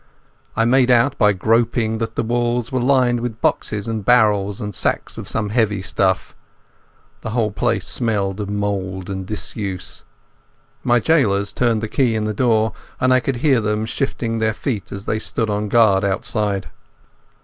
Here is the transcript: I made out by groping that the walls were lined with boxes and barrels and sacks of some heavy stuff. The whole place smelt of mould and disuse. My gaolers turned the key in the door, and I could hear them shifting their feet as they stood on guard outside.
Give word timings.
I 0.55 0.65
made 0.65 0.89
out 0.89 1.15
by 1.19 1.31
groping 1.31 1.99
that 1.99 2.15
the 2.15 2.23
walls 2.23 2.71
were 2.71 2.79
lined 2.79 3.19
with 3.19 3.39
boxes 3.39 3.87
and 3.87 4.03
barrels 4.03 4.59
and 4.59 4.73
sacks 4.73 5.15
of 5.19 5.29
some 5.29 5.49
heavy 5.49 5.83
stuff. 5.83 6.35
The 7.21 7.29
whole 7.29 7.51
place 7.51 7.87
smelt 7.87 8.39
of 8.39 8.49
mould 8.49 9.11
and 9.11 9.27
disuse. 9.27 10.03
My 10.83 10.99
gaolers 10.99 11.53
turned 11.53 11.81
the 11.81 11.87
key 11.87 12.15
in 12.15 12.23
the 12.23 12.33
door, 12.33 12.73
and 12.99 13.13
I 13.13 13.19
could 13.19 13.37
hear 13.45 13.61
them 13.61 13.85
shifting 13.85 14.39
their 14.39 14.55
feet 14.55 14.91
as 14.91 15.05
they 15.05 15.19
stood 15.19 15.51
on 15.51 15.69
guard 15.69 16.03
outside. 16.03 16.71